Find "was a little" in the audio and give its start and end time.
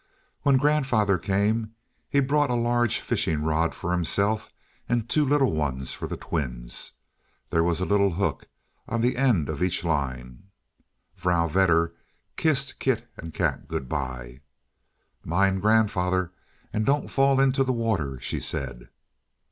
7.63-8.13